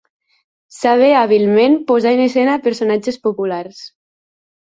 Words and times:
Sabé 0.75 1.09
hàbilment 1.17 1.75
posar 1.91 2.13
en 2.17 2.23
escena 2.25 2.57
personatges 2.69 3.19
populars. 3.27 3.83